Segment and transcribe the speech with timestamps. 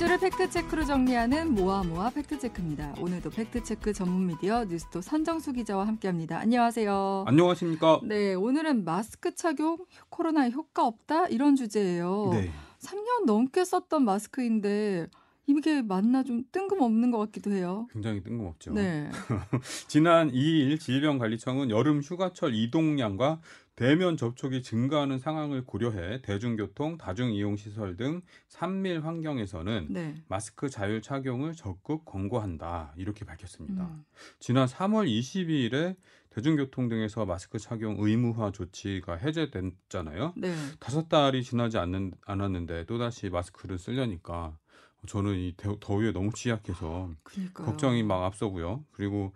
[0.00, 2.94] 주를 팩트체크로 정리하는 모아모아 팩트체크입니다.
[3.02, 6.38] 오늘도 팩트체크 전문 미디어 뉴스토 선정수 기자와 함께합니다.
[6.38, 7.24] 안녕하세요.
[7.26, 8.00] 안녕하십니까?
[8.04, 9.76] 네, 오늘은 마스크 착용
[10.08, 12.30] 코로나에 효과 없다 이런 주제예요.
[12.32, 12.50] 네.
[12.78, 15.06] 3년 넘게 썼던 마스크인데
[15.46, 17.86] 이게 맞나 좀 뜬금없는 것 같기도 해요.
[17.92, 18.72] 굉장히 뜬금없죠.
[18.72, 19.10] 네.
[19.86, 23.40] 지난 2일 질병관리청은 여름 휴가철 이동량과
[23.80, 30.22] 대면 접촉이 증가하는 상황을 고려해 대중교통, 다중이용시설 등 산밀 환경에서는 네.
[30.28, 32.92] 마스크 자율 착용을 적극 권고한다.
[32.98, 33.84] 이렇게 밝혔습니다.
[33.84, 34.04] 음.
[34.38, 35.96] 지난 3월 22일에
[36.28, 40.34] 대중교통 등에서 마스크 착용 의무화 조치가 해제됐잖아요.
[40.36, 40.54] 네.
[40.78, 44.58] 다섯 달이 지나지 않는, 않았는데 또다시 마스크를 쓰려니까
[45.06, 47.66] 저는 이 대- 더위에 너무 취약해서 그니까요.
[47.66, 48.84] 걱정이 막 앞서고요.
[48.92, 49.32] 그리고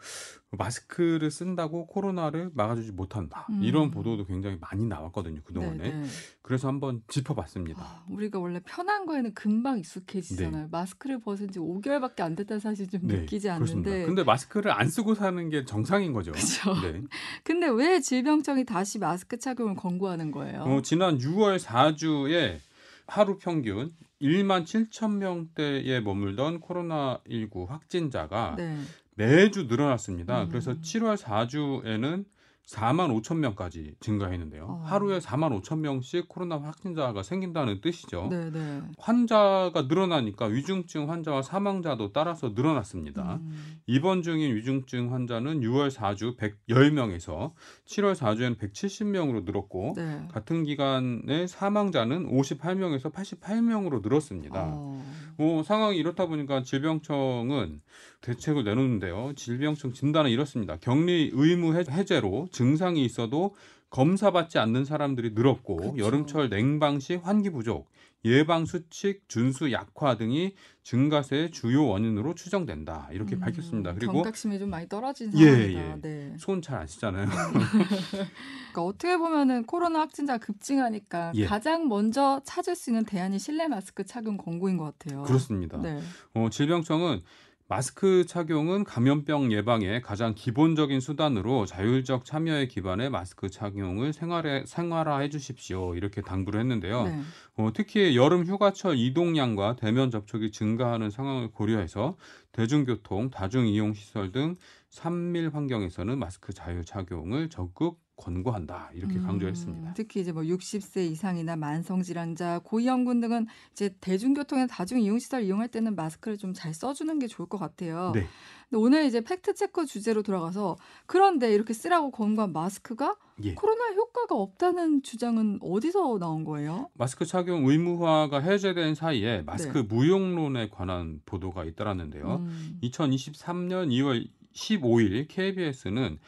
[0.51, 3.47] 마스크를 쓴다고 코로나를 막아주지 못한다.
[3.51, 3.61] 음.
[3.63, 5.41] 이런 보도도 굉장히 많이 나왔거든요.
[5.43, 5.77] 그동안에.
[5.79, 6.07] 네, 네.
[6.43, 7.83] 그래서 한번 짚어봤습니다.
[7.83, 10.69] 아, 우리가 원래 편한 거에는 금방 익숙해지잖아요.
[10.71, 13.55] 마스크를 벗은 지 5개월밖에 안 됐다는 사실 좀 느끼지 네.
[13.55, 13.91] 그렇습니다.
[13.91, 14.07] 않는데.
[14.07, 16.33] 근데 마스크를 안 쓰고 사는 게 정상인 거죠.
[16.33, 16.75] 그죠.
[16.83, 17.03] 네.
[17.43, 20.61] 근데 왜 질병청이 다시 마스크 착용을 권고하는 거예요?
[20.63, 22.59] 어, 지난 6월 4주에
[23.07, 28.79] 하루 평균 1만 7천 명대에 머물던 코로나19 확진자가 네.
[29.17, 30.45] 매주 늘어났습니다.
[30.45, 30.49] 음.
[30.49, 32.25] 그래서 7월 4주에는
[32.67, 34.65] 4만 5천 명까지 증가했는데요.
[34.65, 34.83] 어.
[34.87, 38.29] 하루에 4만 5천 명씩 코로나 확진자가 생긴다는 뜻이죠.
[38.31, 38.81] 네, 네.
[38.99, 43.39] 환자가 늘어나니까 위중증 환자와 사망자도 따라서 늘어났습니다.
[43.43, 47.53] 음, 입원 중인 위중증 환자는 6월 4주 110명에서
[47.87, 50.27] 7월 4주에는 170명으로 늘었고 네.
[50.33, 54.71] 같은 기간에 사망자는 58명에서 88명으로 늘었습니다.
[54.73, 55.05] 어,
[55.37, 57.81] 뭐 상황이 이렇다 보니까 질병청은
[58.21, 59.33] 대책을 내놓는데요.
[59.37, 60.77] 질병청 진단은 이렇습니다.
[60.77, 63.55] 격리 의무 해- 해제로 증상이 있어도
[63.91, 65.97] 검사받지 않는 사람들이 늘었고 그쵸.
[65.99, 67.89] 여름철 냉방 시 환기 부족,
[68.25, 73.09] 예방 수칙 준수 약화 등이 증가세의 주요 원인으로 추정된다.
[73.13, 73.95] 이렇게 음, 밝혔습니다.
[73.95, 75.81] 그리고 경각심이 좀 많이 떨어진 예, 상황이다.
[75.81, 76.01] 예.
[76.01, 76.35] 네.
[76.39, 77.27] 손잘안 씻잖아요.
[78.73, 81.45] 그러니까 어떻게 보면은 코로나 확진자 가 급증하니까 예.
[81.45, 85.23] 가장 먼저 찾을 수 있는 대안이 실내 마스크 착용 권고인 것 같아요.
[85.25, 85.79] 그렇습니다.
[85.79, 86.01] 네.
[86.35, 87.21] 어, 질병청은
[87.67, 95.95] 마스크 착용은 감염병 예방의 가장 기본적인 수단으로 자율적 참여에 기반해 마스크 착용을 생활에 생활화해 주십시오.
[95.95, 97.05] 이렇게 당부를 했는데요.
[97.05, 97.21] 네.
[97.57, 102.19] 어, 특히 여름 휴가철 이동량과 대면 접촉이 증가하는 상황을 고려해서
[102.53, 104.57] 대중교통, 다중이용 시설 등
[104.91, 108.91] 산밀 환경에서는 마스크 자율 착용을 적극 권고한다.
[108.95, 109.95] 이렇게 음, 강조했습니다.
[109.95, 115.69] 특히 이제 뭐 60세 이상이나 만성 질환자, 고위험군 등은 이제 대중교통이나 다중 이용 시설 이용할
[115.69, 118.13] 때는 마스크를 좀 잘 써주는 게 좋을 것 같아요.
[118.15, 118.27] 네.
[118.71, 120.77] 근데 오늘 이제 팩트 체크 주제로 돌아가서
[121.07, 123.55] 그런데 이렇게 쓰라고 권고한 마스크가 예.
[123.55, 126.89] 코로나 효과가 없다는 주장은 어디서 나온 거예요?
[126.95, 129.83] 마스크 착용 의무화가 해제된 사이에 마스크 네.
[129.83, 132.37] 무용론에 관한 보도가 잇따랐는데요.
[132.37, 136.19] 음, 2023년 2월 15일 KBS는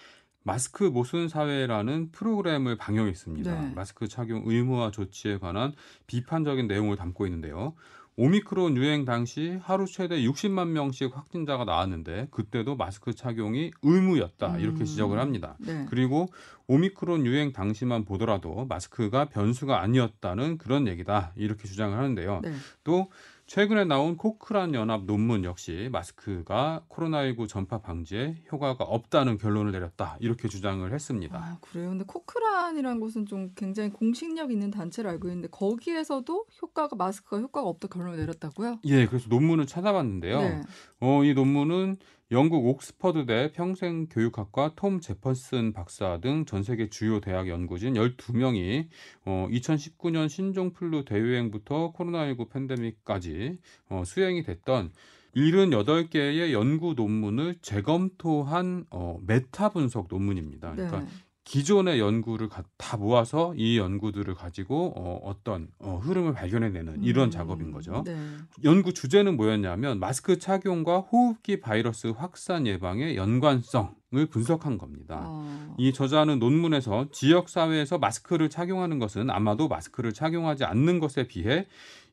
[0.47, 3.61] 마스크 모순 사회라는 프로그램을 방영했습니다.
[3.63, 3.73] 네.
[3.75, 5.73] 마스크 착용 의무화 조치에 관한
[6.07, 7.75] 비판적인 내용을 담고 있는데요.
[8.19, 14.85] 오미크론 유행 당시 하루 최대 60만 명씩 확진자가 나왔는데 그때도 마스크 착용이 의무였다 이렇게 음.
[14.85, 15.57] 지적을 합니다.
[15.59, 15.85] 네.
[15.91, 16.29] 그리고
[16.69, 22.41] 오미크론 유행 당시만 보더라도 마스크가 변수가 아니었다는 그런 얘기다 이렇게 주장을 하는데요.
[22.43, 22.53] 네.
[22.85, 23.11] 또
[23.47, 30.49] 최근에 나온 코크란 연합 논문 역시 마스크가 코로나19 전파 방지에 효과가 없다는 결론을 내렸다 이렇게
[30.49, 31.39] 주장을 했습니다.
[31.39, 31.91] 아, 그래요.
[31.91, 37.87] 근데 코크란이라는 곳은 좀 굉장히 공신력 있는 단체로 알고 있는데 거기에서도 효과가 마스크가 효과가 없다
[37.87, 38.81] 결론을 내렸다고요?
[38.85, 40.41] 예, 그래서 논문을 찾아봤는데요.
[40.41, 40.63] 네.
[40.99, 41.99] 어, 이 논문은
[42.33, 48.89] 영국 옥스퍼드대 평생교육학과 톰 제퍼슨 박사 등 전 세계 주요 대학 연구진 12명이
[49.27, 53.59] 어, 2009년 신종플루 대유행부터 코로나19 팬데믹까지
[53.91, 54.91] 어, 수행이 됐던
[55.37, 60.73] 78개의 연구 논문을 재검토한 어, 메타 분석 논문입니다.
[60.73, 61.07] 그러니까 네.
[61.47, 67.31] 기존의 연구를 가- 다 모아서 이 연구들을 가지고 어, 어떤 어, 흐름을 발견해내는 이런 음,
[67.31, 68.03] 작업인 거죠.
[68.05, 68.17] 네.
[68.65, 75.23] 연구 주제는 뭐였냐면 마스크 착용과 호흡기 바이러스 확산 예방의 연관성 을 분석한 겁니다.
[75.27, 81.67] 어, 이 저자는 논문에서 지역 사회에서 마스크를 착용하는 것은 아마도 마스크를 착용하지 않는 것에 비해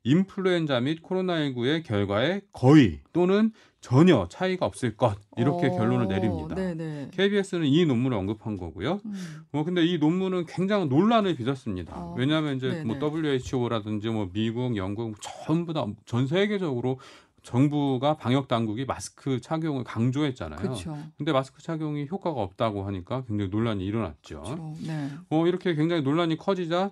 [0.03, 6.55] 인플루엔자 및 코로나19의 결과에 거의 또는 전혀 차이가 없을 것 이렇게 어, 결론을 내립니다.
[6.55, 7.09] 네네.
[7.11, 9.01] KBS는 이 논문을 언급한 거고요.
[9.05, 11.93] 음, 뭐 근데 이 논문은 굉장히 논란을 빚었습니다.
[11.95, 12.83] 어, 왜냐하면 이제 네네.
[12.85, 16.99] 뭐 WHO라든지 뭐 미국, 영국 전부 다 전 세계적으로
[17.43, 20.59] 정부가 방역 당국이 마스크 착용을 강조했잖아요.
[20.59, 20.97] 그렇죠.
[21.17, 24.75] 근데 마스크 착용이 효과가 없다고 하니까 굉장히 논란이 일어났죠.
[24.87, 25.09] 네.
[25.29, 26.91] 어, 이렇게 굉장히 논란이 커지자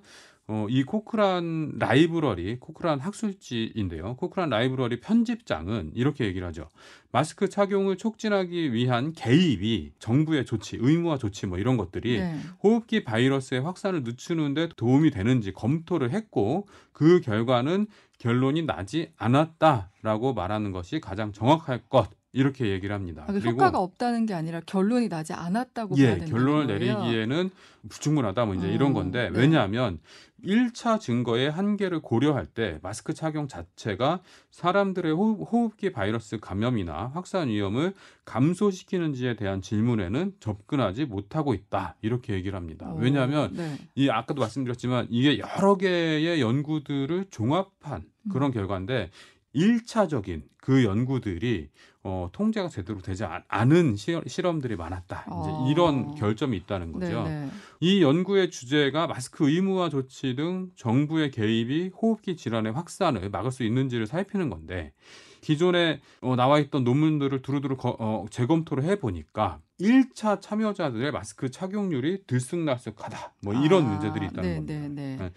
[0.53, 4.18] 어, 이 코크란 라이브러리, 코크란 학술지인데요.
[4.18, 6.68] 코크란 라이브러리 편집장은 이렇게 얘기를 하죠.
[7.13, 12.36] 마스크 착용을 촉진하기 위한 개입이 정부의 조치, 의무화 조치 뭐 이런 것들이 네.
[12.62, 17.88] 호흡기 바이러스의 확산을 늦추는데 도움이 되는지 검토를 했고 그 결과는
[18.18, 23.25] 결론이 나지 않았다라고 말하는 것이 가장 정확할 것 이렇게 얘기를 합니다.
[23.28, 27.00] 아, 그 효과가 없다는 게 아니라 결론이 나지 않았다고 예, 결론을 거예요.
[27.04, 27.50] 내리기에는
[27.89, 29.39] 충분하다 뭐 이제 이런 어, 건데 네.
[29.39, 30.00] 왜냐하면
[30.44, 37.50] 1차 증거의 한계를 고려할 때 마스크 착용 자체가 사람들의 호흡, 호흡 기 바이러스 감염이나 확산
[37.50, 37.94] 위험을
[38.25, 41.98] 감소시키는지에 대한 질문에는 접근하지 못하고 있다.
[42.01, 42.92] 이렇게 얘기를 합니다.
[42.92, 43.77] 어, 왜냐하면 네.
[43.95, 48.54] 이 아까도 말씀드렸지만 이게 여러 개의 연구들을 종합한 그런 음.
[48.54, 49.12] 결과인데
[49.54, 51.69] 1차적인 그 연구들이
[52.03, 55.25] 어, 통제가 제대로 되지 않- 않은 시, 실험들이 많았다.
[55.30, 55.42] 어.
[55.65, 57.24] 이제 이런 결점이 있다는 거죠.
[57.24, 57.50] 네, 네.
[57.80, 64.07] 이 연구의 주제가 마스크 의무화 조치 등 정부의 개입이 호흡기 질환의 확산을 막을 수 있는지를
[64.07, 64.94] 살피는 건데
[65.42, 72.24] 기존에 어, 나와 있던 논문들을 두루두루 거- 어, 재검토를 해 보니까 1차 참여자들의 마스크 착용률이
[72.25, 73.33] 들쑥날쑥하다.
[73.44, 74.74] 뭐 이런 아, 문제들이 있다는 네, 겁니다.
[74.74, 75.15] 네, 네.
[75.18, 75.31] 네.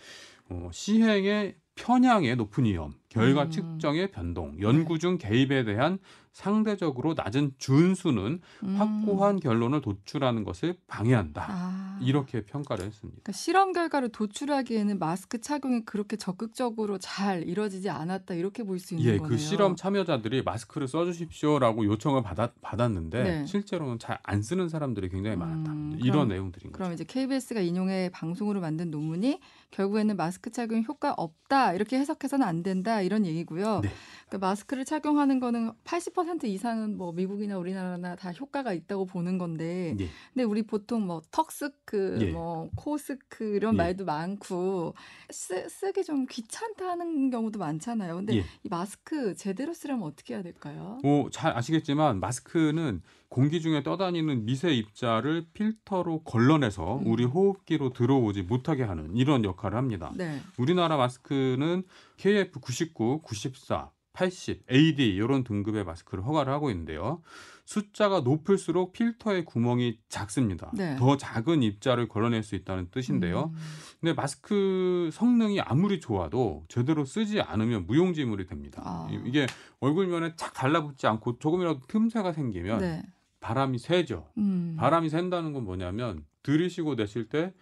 [0.50, 3.50] 어, 시행의 편향의 높은 위험, 결과 음.
[3.50, 5.98] 측정의 변동, 연구 중 개입에 대한
[6.32, 8.74] 상대적으로 낮은 준수는 음.
[8.76, 11.46] 확고한 결론을 도출하는 것을 방해한다.
[11.48, 11.98] 아.
[12.02, 13.20] 이렇게 평가를 했습니다.
[13.22, 19.06] 그러니까 실험 결과를 도출하기에는 마스크 착용이 그렇게 적극적으로 잘 이루어지지 않았다 이렇게 볼 수 있는
[19.06, 19.28] 예, 거네요.
[19.28, 23.46] 그 실험 참여자들이 마스크를 써주십시오라고 요청을 받았, 받았는데 네.
[23.46, 25.70] 실제로는 잘 안 쓰는 사람들이 굉장히 많았다.
[25.72, 26.78] 음, 이런 내용들인 거죠.
[26.78, 29.38] 그럼 이제 KBS가 인용해 방송으로 만든 논문이
[29.70, 33.80] 결국에는 마스크 착용 효과 없다 이렇게 해석해서는 안 된다 이런 얘기고요.
[33.80, 33.90] 네.
[34.28, 40.08] 그러니까 마스크를 착용하는 거는 80% 이상은 뭐 미국이나 우리나라나 다 효과가 있다고 보는 건데, 예.
[40.32, 42.32] 근데 우리 보통 뭐 턱스크, 예.
[42.32, 43.78] 뭐 코스크 이런 예.
[43.78, 44.94] 말도 많고
[45.30, 48.16] 쓰, 쓰기 좀 귀찮다 하는 경우도 많잖아요.
[48.16, 48.44] 근데 예.
[48.62, 50.98] 이 마스크 제대로 쓰려면 어떻게 해야 될까요?
[51.02, 53.02] 뭐잘 아시겠지만 마스크는
[53.34, 57.06] 공기 중에 떠다니는 미세 입자를 필터로 걸러내서 음.
[57.08, 60.12] 우리 호흡기로 들어오지 못하게 하는 이런 역할을 합니다.
[60.14, 60.40] 네.
[60.56, 61.82] 우리나라 마스크는
[62.18, 67.22] KF99, 94, 80, AD 이런 등급의 마스크를 허가를 하고 있는데요.
[67.64, 70.70] 숫자가 높을수록 필터의 구멍이 작습니다.
[70.72, 70.94] 네.
[70.94, 73.50] 더 작은 입자를 걸러낼 수 있다는 뜻인데요.
[73.52, 73.58] 음.
[74.00, 78.80] 근데 마스크 성능이 아무리 좋아도 제대로 쓰지 않으면 무용지물이 됩니다.
[78.84, 79.08] 아.
[79.10, 79.46] 이- 이게
[79.80, 83.02] 얼굴면에 착 달라붙지 않고 조금이라도 틈새가 생기면 네.
[83.44, 84.26] 바람이 새죠.
[84.38, 84.74] 음.
[84.78, 87.52] 바람이 샌다는 건 뭐냐면 들이쉬고 내쉴 때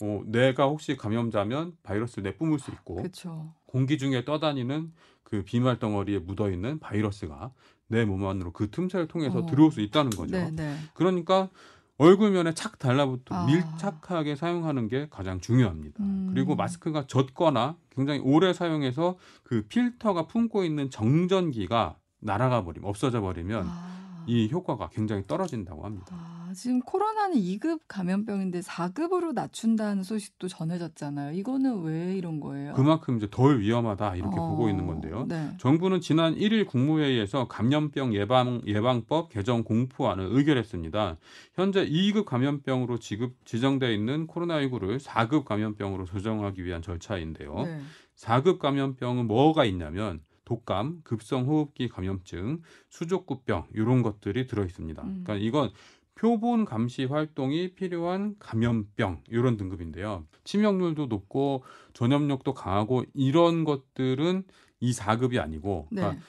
[0.00, 3.52] 어, 내가 혹시 감염자면 바이러스를 내뿜을 수 있고 그렇죠.
[3.66, 4.92] 공기 중에 떠다니는
[5.24, 7.50] 그 비말 덩어리에 묻어 있는 바이러스가
[7.88, 9.46] 내 몸 안으로 그 틈새를 통해서 어.
[9.46, 10.30] 들어올 수 있다는 거죠.
[10.30, 10.76] 네, 네.
[10.94, 11.50] 그러니까
[11.98, 13.46] 얼굴면에 착 달라붙어 아.
[13.46, 16.02] 밀착하게 사용하는 게 가장 중요합니다.
[16.04, 16.30] 음.
[16.32, 23.66] 그리고 마스크가 젖거나 굉장히 오래 사용해서 그 필터가 품고 있는 정전기가 날아가 버리면 없어져 버리면
[23.68, 24.01] 아.
[24.26, 26.06] 이 효과가 굉장히 떨어진다고 합니다.
[26.10, 31.32] 아, 지금 코로나는 2급 감염병인데 4급으로 낮춘다는 소식도 전해졌잖아요.
[31.38, 32.74] 이거는 왜 이런 거예요?
[32.74, 35.26] 그만큼 이제 덜 위험하다 이렇게 어, 보고 있는 건데요.
[35.28, 35.50] 네.
[35.58, 41.16] 정부는 지난 1일 국무회의에서 감염병 예방 예방법 개정 공포안을 의결했습니다.
[41.54, 47.54] 현재 2급 감염병으로 지급 지정돼 있는 코로나19를 4급 감염병으로 조정하기 위한 절차인데요.
[47.64, 47.80] 네.
[48.16, 55.02] 4급 감염병은 뭐가 있냐면 독감, 급성호흡기 감염증, 수족구병 이런 것들이 들어 있습니다.
[55.02, 55.22] 음.
[55.24, 55.70] 그러니까 이건
[56.14, 60.26] 표본 감시 활동이 필요한 감염병 이런 등급인데요.
[60.44, 64.44] 치명률도 높고 전염력도 강하고 이런 것들은
[64.80, 66.02] 이 4급이 아니고 네.
[66.02, 66.24] 그러니까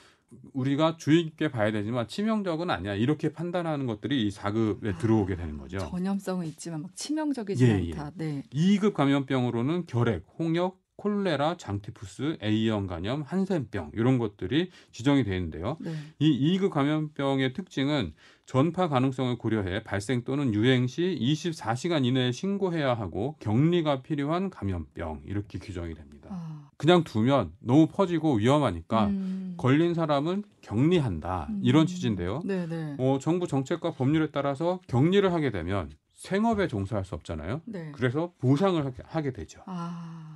[0.52, 5.58] 우리가 주의 깊게 봐야 되지만 치명적은 아니야 이렇게 판단하는 것들이 이 4급에 아, 들어오게 되는
[5.58, 5.78] 거죠.
[5.78, 8.12] 전염성은 있지만 막 치명적이지 예, 않다.
[8.16, 8.42] 네.
[8.50, 15.76] 2급 감염병으로는 결핵, 홍역, 콜레라, 장티푸스, A형 간염, 한센병 이런 것들이 지정이 되어 있는데요.
[15.80, 15.92] 네.
[16.18, 18.14] 이 2급 감염병의 특징은
[18.46, 25.58] 전파 가능성을 고려해 발생 또는 유행 시 24시간 이내에 신고해야 하고 격리가 필요한 감염병 이렇게
[25.58, 26.28] 규정이 됩니다.
[26.30, 26.68] 아.
[26.76, 29.54] 그냥 두면 너무 퍼지고 위험하니까 음.
[29.56, 31.60] 걸린 사람은 격리한다 음.
[31.62, 32.42] 이런 취지인데요.
[32.44, 32.96] 네, 네.
[32.98, 37.62] 어, 정부 정책과 법률에 따라서 격리를 하게 되면 생업에 종사할 수 없잖아요.
[37.66, 37.92] 네.
[37.92, 39.62] 그래서 보상을 하게, 하게 되죠.
[39.66, 40.33] 아.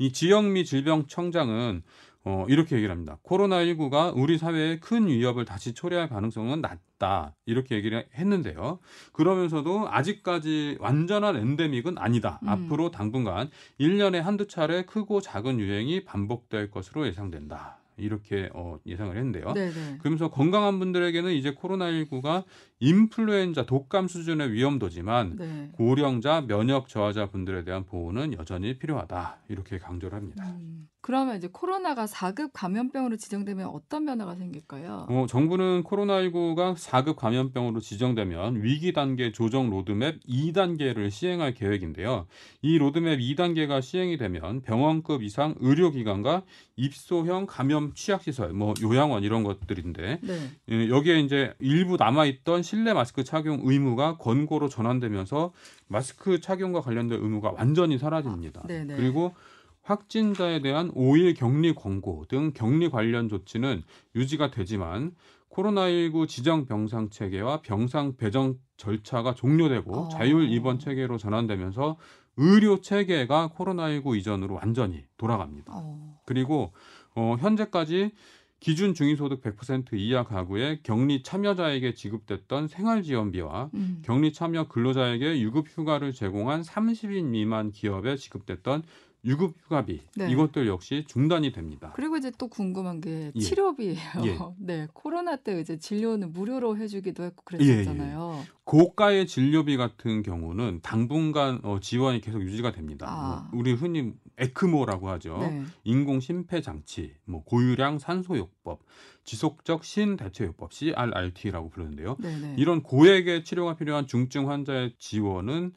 [0.00, 1.82] 이 지영미 질병청장은
[2.24, 3.18] 어, 이렇게 얘기를 합니다.
[3.22, 7.34] 코로나19가 우리 사회에 큰 위협을 다시 초래할 가능성은 낮다.
[7.46, 8.78] 이렇게 얘기를 했는데요.
[9.12, 12.40] 그러면서도 아직까지 완전한 엔데믹은 아니다.
[12.42, 12.48] 음.
[12.48, 17.78] 앞으로 당분간 1년에 한두 차례 크고 작은 유행이 반복될 것으로 예상된다.
[17.98, 19.52] 이렇게 어, 예상을 했는데요.
[19.52, 19.98] 네, 네.
[19.98, 22.44] 그러면서 건강한 분들에게는 이제 코로나19가
[22.80, 25.68] 인플루엔자 독감 수준의 위험도지만 네.
[25.72, 29.42] 고령자, 면역 저하자 분들에 대한 보호는 여전히 필요하다.
[29.48, 30.44] 이렇게 강조를 합니다.
[30.58, 35.06] 음, 그러면 이제 코로나가 4급 감염병으로 지정되면 어떤 변화가 생길까요?
[35.10, 42.26] 어, 정부는 코로나19가 4급 감염병으로 지정되면 위기 단계 조정 로드맵 2단계를 시행할 계획인데요.
[42.62, 46.44] 이 로드맵 2단계가 시행이 되면 병원급 이상 의료기관과
[46.76, 50.50] 입소형 감염 취약시설, 뭐 요양원 이런 것들인데 네.
[50.70, 55.52] 예, 여기에 이제 일부 남아있던 실내 마스크 착용 의무가 권고로 전환되면서
[55.88, 58.62] 마스크 착용과 관련된 의무가 완전히 사라집니다.
[58.68, 58.94] 네네.
[58.94, 59.34] 그리고
[59.82, 63.82] 확진자에 대한 5일 격리 권고 등 격리 관련 조치는
[64.14, 65.16] 유지가 되지만
[65.50, 70.08] 코로나19 지정 병상 체계와 병상 배정 절차가 종료되고 어.
[70.08, 71.96] 자율 입원 체계로 전환되면서
[72.36, 75.72] 의료 체계가 코로나19 이전으로 완전히 돌아갑니다.
[75.74, 76.72] 어, 그리고
[77.16, 78.12] 어, 현재까지
[78.60, 84.02] 기준 중위소득 100% 이하 가구의 격리 참여자에게 지급됐던 생활지원비와 음.
[84.04, 88.82] 격리 참여 근로자에게 유급 휴가를 제공한 30인 미만 기업에 지급됐던
[89.24, 90.30] 유급 휴가비 네.
[90.30, 91.92] 이것들 역시 중단이 됩니다.
[91.94, 93.40] 그리고 이제 또 궁금한 게 예.
[93.40, 93.96] 치료비예요.
[94.24, 94.38] 예.
[94.58, 97.66] 네, 코로나 때 이제 진료는 무료로 해주기도 했고 예, 예.
[97.66, 98.44] 그랬었잖아요.
[98.64, 103.06] 고가의 진료비 같은 경우는 당분간 어, 지원이 계속 유지가 됩니다.
[103.08, 103.48] 아.
[103.50, 105.38] 뭐 우리 흔히 에크모라고 하죠.
[105.40, 105.64] 네.
[105.84, 108.80] 인공 심폐 장치, 뭐 고유량 산소요법,
[109.24, 112.16] 지속적 신대체요법 CRRT라고 부르는데요.
[112.20, 112.54] 네네.
[112.56, 115.72] 이런 고액의 치료가 필요한 중증 환자의 지원은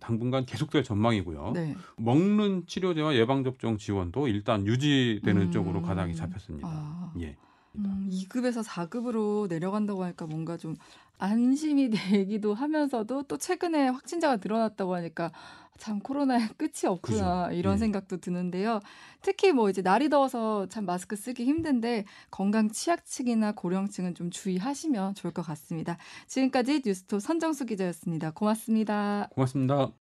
[0.00, 1.52] 당분간 계속될 전망이고요.
[1.54, 1.76] 네.
[1.96, 5.50] 먹는 치료제와 예방 접종 지원도 일단 유지되는 음.
[5.50, 6.68] 쪽으로 가닥이 잡혔습니다.
[6.70, 7.12] 아.
[7.20, 7.36] 예.
[7.76, 10.74] 음, 2급에서 4급으로 내려간다고 하니까 뭔가 좀
[11.18, 11.90] 안심이
[12.26, 15.32] 되기도 하면서도 또 최근에 확진자가 늘어났다고 하니까
[15.78, 17.56] 참 코로나의 끝이 없구나 그죠.
[17.58, 17.78] 이런 예.
[17.78, 18.80] 생각도 드는데요.
[19.22, 25.32] 특히 뭐 이제 날이 더워서 참 마스크 쓰기 힘든데 건강 취약층이나 고령층은 좀 주의하시면 좋을
[25.32, 25.96] 것 같습니다.
[26.26, 28.32] 지금까지 뉴스톱 선정수 기자였습니다.
[28.32, 29.28] 고맙습니다.
[29.32, 29.98] 고맙습니다.